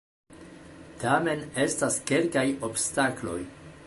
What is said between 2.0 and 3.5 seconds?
kelkaj obstakloj!